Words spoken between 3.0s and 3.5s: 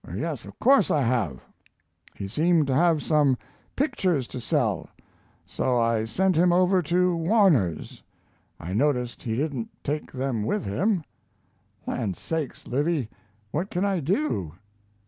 some